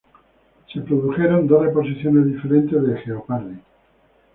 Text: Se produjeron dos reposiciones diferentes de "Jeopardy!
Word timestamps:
Se 0.73 0.81
produjeron 0.81 1.45
dos 1.45 1.61
reposiciones 1.63 2.25
diferentes 2.25 2.81
de 2.81 2.97
"Jeopardy! 3.03 3.59